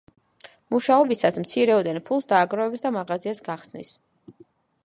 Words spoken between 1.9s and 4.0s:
ფულს დააგროვებს და მაღაზიას გახსნის.